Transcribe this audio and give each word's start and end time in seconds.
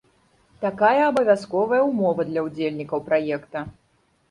Такая 0.63 1.01
абавязковая 1.09 1.81
ўмова 1.91 2.27
для 2.31 2.45
ўдзельнікаў 2.49 3.07
праекта. 3.13 3.67